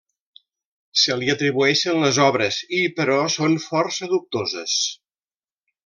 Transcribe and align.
Se 1.01 1.17
li 1.19 1.29
atribueixen 1.33 2.01
les 2.05 2.19
obres 2.29 2.57
i 2.79 2.81
però 3.01 3.21
són 3.37 3.59
força 3.69 4.11
dubtoses. 4.17 4.79